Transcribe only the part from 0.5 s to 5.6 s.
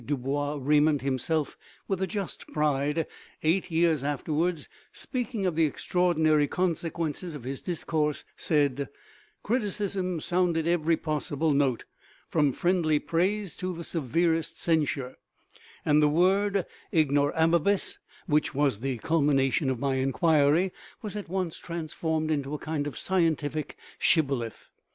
Reymond himself, with a just pride, eight years afterwards, speaking of